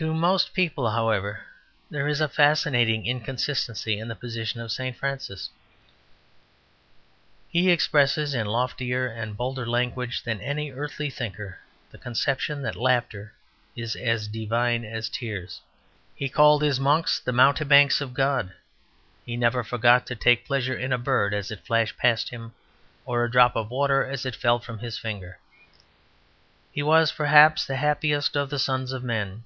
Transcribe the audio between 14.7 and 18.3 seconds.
as tears. He called his monks the mountebanks of